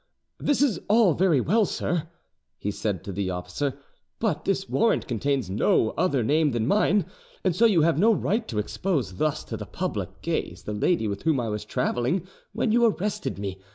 "This 0.39 0.63
is 0.63 0.79
all 0.87 1.13
very 1.13 1.39
well, 1.39 1.63
sir," 1.63 2.07
he 2.57 2.71
said 2.71 3.03
to 3.03 3.11
the 3.11 3.29
officer, 3.29 3.77
"but 4.17 4.45
this 4.45 4.67
warrant 4.67 5.07
contains 5.07 5.47
no 5.47 5.91
other 5.91 6.23
name 6.23 6.53
than 6.53 6.65
mine, 6.65 7.05
and 7.43 7.55
so 7.55 7.67
you 7.67 7.83
have 7.83 7.99
no 7.99 8.11
right 8.11 8.47
to 8.47 8.57
expose 8.57 9.17
thus 9.17 9.43
to 9.43 9.57
the 9.57 9.67
public 9.67 10.23
gaze 10.23 10.63
the 10.63 10.73
lady 10.73 11.07
with 11.07 11.21
whom 11.21 11.39
I 11.39 11.49
was 11.49 11.65
travelling 11.65 12.25
when 12.51 12.71
you 12.71 12.83
arrested 12.83 13.37
me. 13.37 13.61